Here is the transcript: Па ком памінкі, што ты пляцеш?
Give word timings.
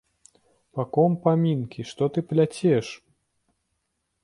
Па 0.77 0.83
ком 0.97 1.17
памінкі, 1.25 1.85
што 1.91 2.03
ты 2.17 2.25
пляцеш? 2.33 2.87